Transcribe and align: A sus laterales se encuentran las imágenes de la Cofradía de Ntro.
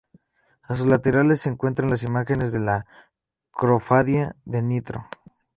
A 0.63 0.75
sus 0.75 0.87
laterales 0.87 1.41
se 1.41 1.49
encuentran 1.49 1.91
las 1.91 2.01
imágenes 2.01 2.51
de 2.51 2.57
la 2.59 2.87
Cofradía 3.51 4.35
de 4.45 4.59
Ntro. 4.63 5.07